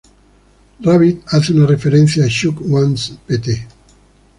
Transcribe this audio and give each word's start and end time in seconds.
Rabbit 0.83 1.21
hace 1.27 1.53
una 1.53 1.67
referencia 1.67 2.25
a 2.25 2.27
"Shook 2.27 2.59
Ones 2.71 3.19
Pt. 3.27 3.67